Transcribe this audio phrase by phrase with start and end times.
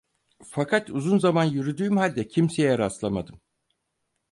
[0.43, 3.41] Fakat uzun zaman yürüdüğüm halde kimseye rastlamadım.